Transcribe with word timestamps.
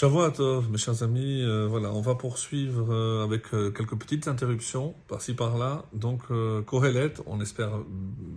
Shavuot, 0.00 0.62
mes 0.70 0.78
chers 0.78 1.02
amis, 1.02 1.42
euh, 1.42 1.66
voilà, 1.68 1.92
on 1.92 2.00
va 2.00 2.14
poursuivre 2.14 2.90
euh, 2.90 3.22
avec 3.22 3.52
euh, 3.52 3.70
quelques 3.70 3.98
petites 3.98 4.28
interruptions 4.28 4.94
par-ci 5.08 5.34
par-là. 5.34 5.84
Donc, 5.92 6.22
Kohelet, 6.64 7.12
on 7.26 7.38
espère 7.42 7.72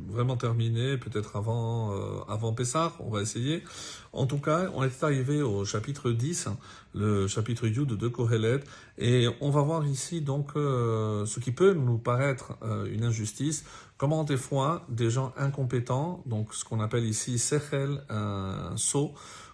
vraiment 0.10 0.36
terminer, 0.36 0.98
peut-être 0.98 1.38
avant 1.38 1.94
avant 2.28 2.52
Pessah, 2.52 2.92
on 3.00 3.10
va 3.10 3.22
essayer. 3.22 3.64
En 4.12 4.26
tout 4.26 4.40
cas, 4.40 4.72
on 4.76 4.84
est 4.84 5.04
arrivé 5.04 5.42
au 5.42 5.64
chapitre 5.64 6.12
10, 6.12 6.50
le 6.96 7.28
chapitre 7.28 7.66
Yud 7.68 7.94
de 7.96 8.08
Kohelet, 8.10 8.60
et 8.98 9.30
on 9.40 9.50
va 9.50 9.62
voir 9.62 9.88
ici 9.88 10.20
donc 10.20 10.52
ce 10.56 11.40
qui 11.40 11.54
peut 11.54 11.74
nous 11.74 11.98
paraître 11.98 12.58
une 12.92 13.06
injustice, 13.06 13.64
comment 13.98 14.26
des 14.26 14.38
fois 14.38 14.86
des 14.90 15.10
gens 15.10 15.34
incompétents, 15.38 16.24
donc 16.26 16.54
ce 16.54 16.66
qu'on 16.66 16.82
appelle 16.82 17.06
ici 17.06 17.40
Sechel, 17.40 18.04
un 18.10 18.76
sot, 18.76 19.14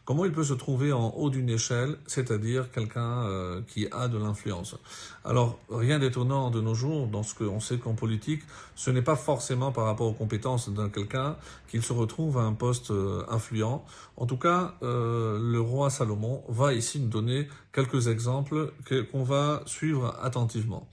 Comment 0.09 0.25
il 0.25 0.31
peut 0.31 0.43
se 0.43 0.55
trouver 0.55 0.91
en 0.91 1.09
haut 1.09 1.29
d'une 1.29 1.51
échelle, 1.51 1.99
c'est-à-dire 2.07 2.71
quelqu'un 2.71 3.27
euh, 3.27 3.61
qui 3.67 3.87
a 3.91 4.07
de 4.07 4.17
l'influence? 4.17 4.75
Alors, 5.23 5.59
rien 5.69 5.99
d'étonnant 5.99 6.49
de 6.49 6.59
nos 6.59 6.73
jours, 6.73 7.05
dans 7.05 7.21
ce 7.21 7.35
qu'on 7.35 7.59
sait 7.59 7.77
qu'en 7.77 7.93
politique, 7.93 8.41
ce 8.73 8.89
n'est 8.89 9.03
pas 9.03 9.15
forcément 9.15 9.71
par 9.71 9.85
rapport 9.85 10.07
aux 10.07 10.13
compétences 10.13 10.67
d'un 10.71 10.89
quelqu'un 10.89 11.35
qu'il 11.67 11.83
se 11.83 11.93
retrouve 11.93 12.39
à 12.39 12.41
un 12.41 12.53
poste 12.53 12.89
euh, 12.89 13.21
influent. 13.29 13.85
En 14.17 14.25
tout 14.25 14.37
cas, 14.37 14.73
euh, 14.81 15.37
le 15.39 15.61
roi 15.61 15.91
Salomon 15.91 16.41
va 16.49 16.73
ici 16.73 16.99
nous 16.99 17.09
donner 17.09 17.47
quelques 17.71 18.07
exemples 18.07 18.73
qu'on 18.89 19.21
va 19.21 19.61
suivre 19.67 20.17
attentivement. 20.23 20.87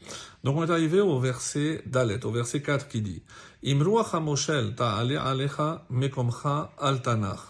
Donc, 0.45 0.59
on 0.59 0.63
est 0.63 0.71
arrivé 0.71 1.01
au 1.01 1.19
verset 1.19 1.81
Dalet, 1.87 2.27
au 2.27 2.33
verset 2.33 2.61
4 2.61 2.87
qui 2.87 3.01
dit 3.01 3.23
«Imruach 3.65 4.13
alecha 4.13 5.87
mekomcha 5.89 6.71
al 6.79 7.01
tanach» 7.01 7.41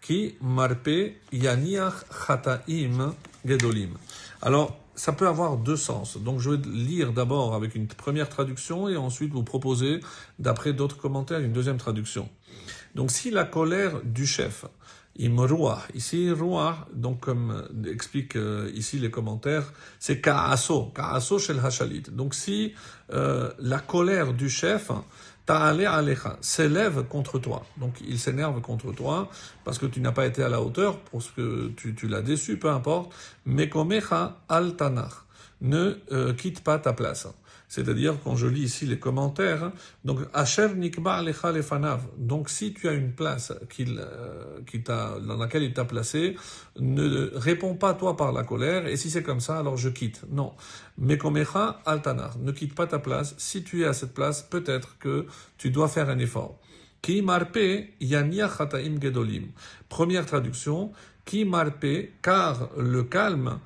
qui 0.00 0.36
marpe 0.40 0.88
yaniach 1.32 2.04
chataim 2.26 3.14
gedolim. 3.44 3.96
Alors, 4.42 4.76
ça 4.94 5.12
peut 5.12 5.28
avoir 5.28 5.58
deux 5.58 5.76
sens. 5.76 6.16
Donc, 6.16 6.40
je 6.40 6.50
vais 6.50 6.68
lire 6.68 7.12
d'abord 7.12 7.54
avec 7.54 7.74
une 7.74 7.86
première 7.86 8.28
traduction 8.28 8.88
et 8.88 8.96
ensuite 8.96 9.32
vous 9.32 9.44
proposer, 9.44 10.00
d'après 10.38 10.72
d'autres 10.72 10.96
commentaires, 10.96 11.40
une 11.40 11.52
deuxième 11.52 11.76
traduction. 11.76 12.28
Donc, 12.94 13.10
si 13.10 13.30
la 13.30 13.44
colère 13.44 14.00
du 14.02 14.26
chef, 14.26 14.64
imruah, 15.18 15.82
ici 15.94 16.30
ruah, 16.30 16.86
donc 16.92 17.20
comme 17.20 17.68
expliquent 17.86 18.36
euh, 18.36 18.70
ici 18.74 18.98
les 18.98 19.10
commentaires, 19.10 19.72
c'est 19.98 20.20
ka'aso, 20.20 20.92
ka'aso 20.94 21.38
shel 21.38 21.60
hashalit. 21.62 22.04
Donc, 22.10 22.34
si 22.34 22.72
euh, 23.12 23.50
la 23.58 23.78
colère 23.78 24.32
du 24.32 24.48
chef 24.48 24.90
Ta'ale 25.46 25.86
alecha, 25.86 26.36
s'élève 26.40 27.04
contre 27.04 27.38
toi. 27.38 27.64
Donc 27.76 27.94
il 28.06 28.18
s'énerve 28.18 28.60
contre 28.60 28.92
toi 28.92 29.30
parce 29.64 29.78
que 29.78 29.86
tu 29.86 30.00
n'as 30.00 30.10
pas 30.10 30.26
été 30.26 30.42
à 30.42 30.48
la 30.48 30.60
hauteur, 30.60 30.98
parce 31.12 31.30
que 31.30 31.68
tu, 31.76 31.94
l'as 32.08 32.20
déçu, 32.22 32.58
peu 32.58 32.68
importe. 32.68 33.14
Mekomecha 33.46 34.38
al 34.48 34.74
tanach, 34.74 35.12
ne 35.60 35.98
euh, 36.10 36.34
quitte 36.34 36.64
pas 36.64 36.80
ta 36.80 36.92
place. 36.92 37.28
C'est-à-dire, 37.68 38.16
quand 38.22 38.36
je 38.36 38.46
lis 38.46 38.62
ici 38.62 38.86
les 38.86 38.98
commentaires, 38.98 39.72
donc 40.04 40.20
Asher 40.32 40.68
nikba 40.74 41.14
alecha 41.14 41.50
lefanav. 41.50 42.00
Donc, 42.16 42.48
si 42.48 42.72
tu 42.72 42.88
as 42.88 42.92
une 42.92 43.12
place 43.12 43.52
qu'il, 43.68 43.98
euh, 43.98 44.60
qui 44.66 44.82
t'a, 44.82 45.18
dans 45.18 45.36
laquelle 45.36 45.64
il 45.64 45.72
t'a 45.72 45.84
placé, 45.84 46.36
ne 46.78 47.30
réponds 47.34 47.74
pas 47.74 47.94
toi 47.94 48.16
par 48.16 48.32
la 48.32 48.44
colère. 48.44 48.86
Et 48.86 48.96
si 48.96 49.10
c'est 49.10 49.22
comme 49.22 49.40
ça, 49.40 49.58
alors 49.58 49.76
je 49.76 49.88
quitte. 49.88 50.22
Non. 50.30 50.52
Mekomecha 50.98 51.80
altanar. 51.84 52.38
Ne 52.38 52.52
quitte 52.52 52.74
pas 52.74 52.86
ta 52.86 53.00
place. 53.00 53.34
Si 53.38 53.64
tu 53.64 53.82
es 53.82 53.86
à 53.86 53.92
cette 53.92 54.14
place, 54.14 54.42
peut-être 54.42 54.98
que 54.98 55.26
tu 55.58 55.70
dois 55.70 55.88
faire 55.88 56.08
un 56.08 56.18
effort. 56.18 56.60
Ki 57.02 57.22
marpe 57.22 57.92
yania 58.00 58.48
chataim 58.48 59.00
gedolim. 59.00 59.50
Première 59.88 60.26
traduction. 60.26 60.92
Ki 61.24 61.44
marpe, 61.44 62.12
car 62.22 62.70
le 62.76 63.02
calme 63.02 63.58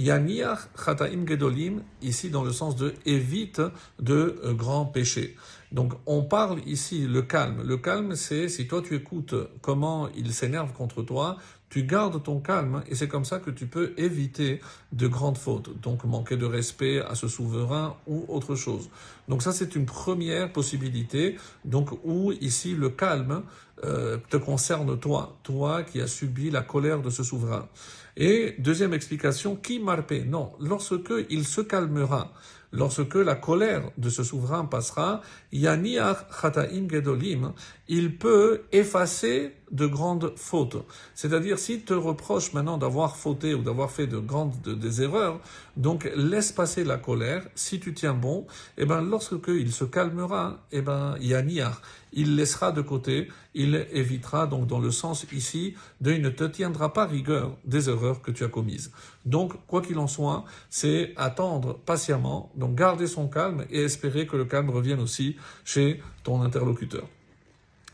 Yaniach 0.00 0.68
chataim 0.84 1.26
gedolim, 1.26 1.82
ici 2.02 2.30
dans 2.30 2.42
le 2.42 2.52
sens 2.52 2.76
de 2.76 2.94
évite 3.06 3.60
de 3.98 4.40
euh, 4.44 4.54
grands 4.54 4.86
péchés. 4.86 5.36
Donc 5.72 5.92
on 6.06 6.22
parle 6.22 6.60
ici 6.66 7.06
le 7.06 7.22
calme. 7.22 7.62
Le 7.64 7.76
calme, 7.76 8.16
c'est 8.16 8.48
si 8.48 8.66
toi 8.66 8.82
tu 8.82 8.94
écoutes 8.96 9.34
comment 9.60 10.08
il 10.16 10.32
s'énerve 10.32 10.72
contre 10.72 11.02
toi, 11.02 11.36
tu 11.70 11.84
gardes 11.84 12.22
ton 12.22 12.40
calme 12.40 12.82
et 12.88 12.94
c'est 12.94 13.08
comme 13.08 13.24
ça 13.24 13.38
que 13.38 13.50
tu 13.50 13.66
peux 13.66 13.94
éviter 13.96 14.60
de 14.92 15.06
grandes 15.06 15.38
fautes. 15.38 15.80
Donc 15.80 16.04
manquer 16.04 16.36
de 16.36 16.44
respect 16.44 17.00
à 17.00 17.14
ce 17.14 17.28
souverain 17.28 17.96
ou 18.06 18.24
autre 18.28 18.56
chose. 18.56 18.90
Donc 19.28 19.42
ça 19.42 19.52
c'est 19.52 19.76
une 19.76 19.86
première 19.86 20.52
possibilité. 20.52 21.36
Donc 21.64 21.90
où 22.04 22.32
ici 22.32 22.74
le 22.74 22.90
calme 22.90 23.42
euh, 23.84 24.18
te 24.28 24.36
concerne 24.36 24.98
toi, 24.98 25.38
toi 25.42 25.84
qui 25.84 26.00
as 26.00 26.08
subi 26.08 26.50
la 26.50 26.62
colère 26.62 27.00
de 27.00 27.08
ce 27.08 27.22
souverain. 27.22 27.68
Et 28.16 28.56
deuxième 28.58 28.92
explication, 28.92 29.56
qui 29.56 29.78
marpe? 29.78 30.12
Non, 30.26 30.52
lorsque 30.60 31.12
il 31.30 31.46
se 31.46 31.60
calmera, 31.60 32.32
lorsque 32.72 33.14
la 33.14 33.34
colère 33.34 33.90
de 33.98 34.08
ce 34.10 34.22
souverain 34.22 34.64
passera, 34.64 35.20
Yaniach 35.52 36.26
Chataim 36.40 36.88
Gedolim, 36.88 37.52
il 37.88 38.16
peut 38.16 38.62
effacer 38.72 39.54
de 39.70 39.86
grandes 39.86 40.32
fautes. 40.36 40.84
C'est-à-dire, 41.14 41.58
s'il 41.58 41.82
te 41.82 41.94
reproche 41.94 42.52
maintenant 42.52 42.78
d'avoir 42.78 43.16
fauté 43.16 43.54
ou 43.54 43.62
d'avoir 43.62 43.90
fait 43.90 44.06
de 44.06 44.18
grandes 44.18 44.60
des 44.62 45.02
erreurs, 45.02 45.40
donc 45.76 46.10
laisse 46.16 46.52
passer 46.52 46.84
la 46.84 46.96
colère. 46.96 47.46
Si 47.54 47.80
tu 47.80 47.94
tiens 47.94 48.14
bon, 48.14 48.46
eh 48.78 48.86
ben 48.86 49.00
lorsque 49.00 49.48
il 49.48 49.72
se 49.72 49.84
calmera, 49.84 50.58
eh 50.72 50.82
ben 50.82 51.16
Yaniach, 51.20 51.80
il 52.12 52.36
laissera 52.36 52.72
de 52.72 52.82
côté, 52.82 53.28
il 53.54 53.86
évitera 53.92 54.46
donc 54.46 54.66
dans 54.66 54.78
le 54.78 54.90
sens 54.90 55.26
ici 55.32 55.74
de 56.00 56.12
il 56.12 56.22
ne 56.22 56.30
te 56.30 56.44
tiendra 56.44 56.92
pas 56.92 57.06
rigueur 57.06 57.56
des 57.64 57.88
erreurs 57.88 58.22
que 58.22 58.30
tu 58.30 58.44
as 58.44 58.48
commises. 58.48 58.92
Donc 59.24 59.54
quoi 59.66 59.82
qu'il 59.82 59.98
en 59.98 60.06
soit, 60.06 60.44
c'est 60.68 61.12
attendre 61.16 61.78
patiemment, 61.84 62.50
donc 62.54 62.74
garder 62.74 63.06
son 63.06 63.28
calme 63.28 63.64
et 63.70 63.82
espérer 63.82 64.26
que 64.26 64.36
le 64.36 64.44
calme 64.44 64.70
revienne 64.70 65.00
aussi 65.00 65.36
chez 65.64 66.02
ton 66.22 66.42
interlocuteur. 66.42 67.06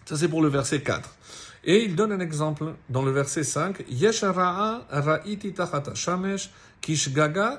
Ça 0.05 0.17
c'est 0.17 0.29
pour 0.29 0.43
le 0.43 0.49
verset 0.49 0.83
4. 0.83 1.17
Et 1.69 1.85
il 1.85 1.97
donne 1.97 2.13
un 2.13 2.21
exemple 2.21 2.75
dans 2.89 3.03
le 3.03 3.11
verset 3.11 3.43
5. 3.43 3.85
Yeshara'a 3.89 4.87
ra'iti 4.89 5.53
shamesh 5.95 6.51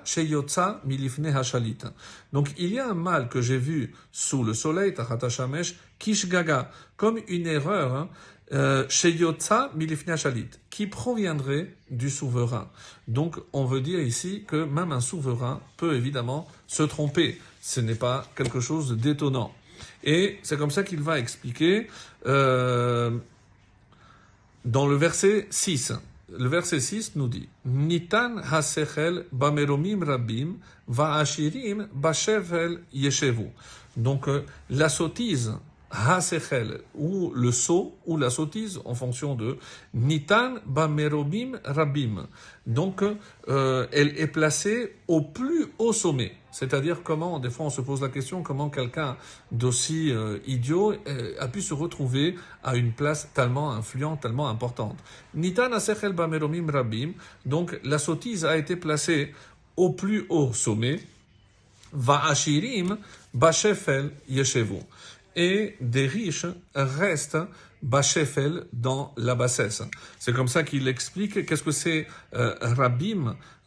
sheyotza. 0.05 0.81
Donc 2.31 2.49
il 2.57 2.73
y 2.73 2.79
a 2.79 2.87
un 2.87 2.93
mal 2.93 3.27
que 3.27 3.41
j'ai 3.41 3.57
vu 3.57 3.93
sous 4.13 4.45
le 4.45 4.53
soleil, 4.53 4.93
tachata 4.93 5.27
shamesh, 5.27 5.75
kishgaga, 5.99 6.71
comme 6.95 7.19
une 7.27 7.47
erreur, 7.47 7.93
hein, 7.93 8.09
euh, 8.53 8.85
sheyotza 8.87 9.71
milifne 9.75 10.15
qui 10.69 10.87
proviendrait 10.87 11.75
du 11.91 12.09
souverain. 12.09 12.69
Donc 13.09 13.37
on 13.51 13.65
veut 13.65 13.81
dire 13.81 13.99
ici 13.99 14.45
que 14.47 14.63
même 14.63 14.93
un 14.93 15.01
souverain 15.01 15.59
peut 15.75 15.95
évidemment 15.95 16.47
se 16.67 16.83
tromper. 16.83 17.41
Ce 17.61 17.81
n'est 17.81 17.95
pas 17.95 18.25
quelque 18.37 18.61
chose 18.61 18.95
d'étonnant. 18.95 19.53
Et 20.05 20.39
c'est 20.43 20.57
comme 20.57 20.71
ça 20.71 20.83
qu'il 20.83 21.01
va 21.01 21.19
expliquer 21.19 21.87
euh, 22.25 23.11
dans 24.67 24.85
le 24.85 24.95
verset 24.95 25.47
6. 25.49 25.93
Le 26.37 26.49
verset 26.49 26.81
6 26.81 27.13
nous 27.15 27.29
dit 27.29 27.47
Nitan 27.65 28.37
hasechel 28.51 29.25
bameromim 29.31 30.03
rabim 30.03 30.57
va'ashirim 30.89 31.87
bashevel 31.93 32.81
yeshevu. 32.93 33.47
Donc 33.95 34.27
euh, 34.27 34.43
la 34.69 34.89
sottise 34.89 35.53
Hasechel, 35.89 36.81
ou 36.95 37.31
le 37.33 37.51
saut, 37.51 37.95
ou 38.05 38.17
la 38.17 38.29
sottise, 38.29 38.81
en 38.83 38.93
fonction 38.93 39.35
de 39.35 39.57
Nitan 39.93 40.55
Bamerobim 40.65 41.59
Rabim. 41.63 42.27
Donc, 42.65 43.03
euh, 43.47 43.87
elle 43.91 44.19
est 44.19 44.27
placée 44.27 44.95
au 45.07 45.21
plus 45.21 45.67
haut 45.79 45.93
sommet. 45.93 46.33
C'est-à-dire 46.51 47.03
comment, 47.03 47.39
des 47.39 47.49
fois 47.49 47.67
on 47.67 47.69
se 47.69 47.81
pose 47.81 48.01
la 48.01 48.09
question, 48.09 48.41
comment 48.41 48.69
quelqu'un 48.69 49.15
d'aussi 49.51 50.11
euh, 50.11 50.39
idiot 50.47 50.93
euh, 51.07 51.35
a 51.39 51.47
pu 51.47 51.61
se 51.61 51.73
retrouver 51.73 52.35
à 52.63 52.75
une 52.75 52.93
place 52.93 53.29
tellement 53.33 53.71
influente, 53.71 54.21
tellement 54.21 54.49
importante. 54.49 54.97
Nitan 55.35 55.71
Hasechel 55.71 56.13
Bamerobim 56.13 56.69
Rabim, 56.69 57.11
donc 57.45 57.79
la 57.83 57.99
sottise 57.99 58.43
a 58.43 58.57
été 58.57 58.75
placée 58.75 59.33
au 59.75 59.91
plus 59.91 60.25
haut 60.29 60.51
sommet. 60.51 60.99
Va'ashirim 61.93 62.97
Bashefel 63.33 64.11
Yeshevu 64.27 64.79
et 65.37 65.77
des 65.79 66.07
riches 66.07 66.47
restent 66.75 67.37
Bachefel 67.83 68.65
dans 68.73 69.13
la 69.17 69.35
bassesse. 69.35 69.83
C'est 70.17 70.33
comme 70.33 70.47
ça 70.47 70.63
qu'il 70.63 70.87
explique 70.87 71.45
qu'est-ce 71.45 71.61
que 71.61 71.71
c'est 71.71 72.07
euh, 72.33 72.55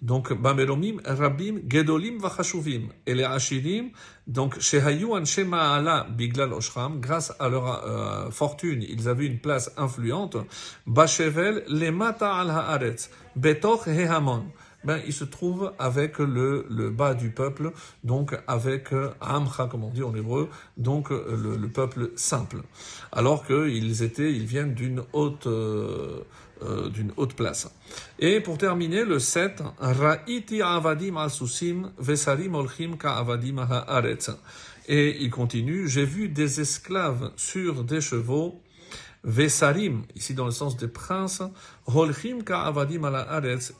donc 0.02 0.32
Bameromim, 0.32 0.96
Rabim, 1.04 1.60
Gedolim 1.68 2.18
Vachashuvim. 2.18 2.88
Et 3.06 3.14
les 3.14 3.22
Ashirim, 3.22 3.90
donc 4.26 4.58
Shehayu 4.58 5.12
Anshe 5.12 5.38
Ma'ala 5.38 6.06
Biglal 6.10 6.52
Oshram, 6.52 7.00
grâce 7.00 7.32
à 7.38 7.48
leur 7.48 7.84
euh, 7.84 8.30
fortune, 8.30 8.82
ils 8.82 9.08
avaient 9.08 9.26
une 9.26 9.38
place 9.38 9.70
influente. 9.76 10.38
Bachevel, 10.86 11.62
les 11.68 11.92
Mata 11.92 12.34
al 12.34 12.50
Haaretz, 12.50 13.10
Betoch 13.36 13.86
Hehamon 13.86 14.46
ben, 14.84 15.00
il 15.06 15.12
se 15.12 15.24
trouve 15.24 15.72
avec 15.78 16.18
le, 16.18 16.90
bas 16.90 17.14
du 17.14 17.30
peuple, 17.30 17.72
donc 18.04 18.36
avec 18.46 18.92
euh, 18.92 19.10
Amcha, 19.20 19.66
comme 19.66 19.84
on 19.84 19.90
dit 19.90 20.02
en 20.02 20.14
hébreu, 20.14 20.48
donc 20.76 21.12
euh, 21.12 21.36
le, 21.36 21.56
le 21.56 21.68
peuple 21.68 22.10
simple. 22.16 22.62
Alors 23.12 23.46
qu'ils 23.46 24.02
étaient, 24.02 24.32
ils 24.32 24.46
viennent 24.46 24.74
d'une 24.74 25.02
haute, 25.12 25.46
euh, 25.46 26.24
d'une 26.92 27.12
haute 27.16 27.34
place. 27.34 27.70
Et 28.18 28.40
pour 28.40 28.58
terminer, 28.58 29.04
le 29.04 29.18
7, 29.18 29.62
Ra'iti 29.78 30.62
avadim 30.62 31.16
asusim 31.16 31.90
vesarim 31.98 32.54
olchim 32.54 32.96
ka 32.96 33.16
avadim 33.16 33.58
haaretz. 33.58 34.30
Et 34.88 35.22
il 35.22 35.30
continue, 35.30 35.88
j'ai 35.88 36.04
vu 36.04 36.28
des 36.28 36.60
esclaves 36.60 37.30
sur 37.36 37.84
des 37.84 38.00
chevaux, 38.00 38.60
vesarim, 39.24 40.04
ici 40.14 40.34
dans 40.34 40.46
le 40.46 40.50
sens 40.50 40.76
des 40.76 40.88
princes, 40.88 41.42
holchim 41.86 42.42
ka 42.42 42.62
avadim 42.62 43.02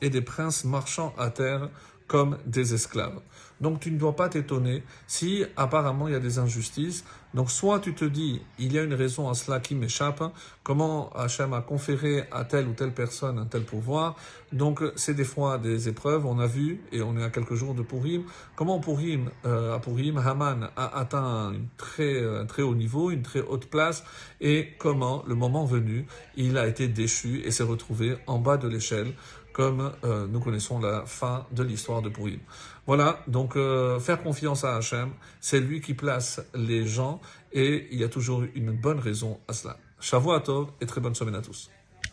et 0.01 0.09
des 0.09 0.21
princes 0.21 0.63
marchant 0.65 1.13
à 1.17 1.29
terre 1.29 1.69
comme 2.11 2.37
des 2.45 2.73
esclaves. 2.73 3.21
Donc 3.61 3.79
tu 3.79 3.89
ne 3.89 3.97
dois 3.97 4.17
pas 4.17 4.27
t'étonner 4.27 4.83
si 5.07 5.45
apparemment 5.55 6.09
il 6.09 6.11
y 6.11 6.17
a 6.17 6.19
des 6.19 6.39
injustices. 6.39 7.05
Donc 7.33 7.49
soit 7.49 7.79
tu 7.79 7.93
te 7.93 8.03
dis, 8.03 8.41
il 8.59 8.73
y 8.73 8.79
a 8.79 8.83
une 8.83 8.93
raison 8.93 9.29
à 9.29 9.33
cela 9.33 9.61
qui 9.61 9.75
m'échappe, 9.75 10.21
comment 10.63 11.09
Hachem 11.13 11.53
a 11.53 11.61
conféré 11.61 12.25
à 12.33 12.43
telle 12.43 12.67
ou 12.67 12.73
telle 12.73 12.91
personne 12.91 13.39
un 13.39 13.45
tel 13.45 13.63
pouvoir. 13.63 14.17
Donc 14.51 14.83
c'est 14.97 15.13
des 15.13 15.23
fois 15.23 15.57
des 15.57 15.87
épreuves, 15.87 16.25
on 16.25 16.39
a 16.39 16.47
vu, 16.47 16.81
et 16.91 17.01
on 17.01 17.17
est 17.17 17.23
à 17.23 17.29
quelques 17.29 17.53
jours 17.53 17.73
de 17.73 17.83
Purim, 17.83 18.23
comment 18.57 18.81
Purim, 18.81 19.29
euh, 19.45 19.73
à 19.73 19.79
Purim, 19.79 20.17
Haman 20.17 20.67
a 20.75 20.99
atteint 20.99 21.23
un 21.23 21.53
très, 21.77 22.27
un 22.27 22.45
très 22.45 22.63
haut 22.63 22.75
niveau, 22.75 23.11
une 23.11 23.21
très 23.21 23.39
haute 23.39 23.67
place, 23.67 24.03
et 24.41 24.73
comment, 24.79 25.23
le 25.25 25.35
moment 25.35 25.63
venu, 25.63 26.05
il 26.35 26.57
a 26.57 26.67
été 26.67 26.89
déchu 26.89 27.41
et 27.45 27.51
s'est 27.51 27.63
retrouvé 27.63 28.17
en 28.27 28.39
bas 28.39 28.57
de 28.57 28.67
l'échelle 28.67 29.13
comme 29.53 29.91
euh, 30.03 30.27
nous 30.27 30.39
connaissons 30.39 30.79
la 30.79 31.05
fin 31.05 31.45
de 31.51 31.63
l'histoire 31.63 32.01
de 32.01 32.09
Purim. 32.09 32.39
Voilà, 32.87 33.19
donc 33.27 33.55
euh, 33.55 33.99
faire 33.99 34.21
confiance 34.21 34.63
à 34.63 34.75
Hachem, 34.77 35.11
c'est 35.39 35.59
lui 35.59 35.81
qui 35.81 35.93
place 35.93 36.41
les 36.55 36.85
gens 36.85 37.21
et 37.51 37.87
il 37.91 37.99
y 37.99 38.03
a 38.03 38.09
toujours 38.09 38.43
une 38.55 38.71
bonne 38.71 38.99
raison 38.99 39.39
à 39.47 39.53
cela. 39.53 39.77
Shavuot 39.99 40.71
et 40.81 40.85
très 40.85 40.99
bonne 40.99 41.15
semaine 41.15 41.35
à 41.35 41.41
tous. 41.41 41.69